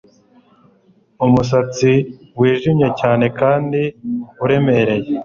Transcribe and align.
Umusatsi 1.25 1.91
wijimye 2.39 2.87
cyane 2.99 3.25
kandi 3.39 3.81
uremereye 4.43 5.09